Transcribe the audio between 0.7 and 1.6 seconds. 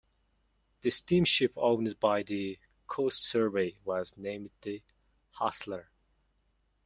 The steamship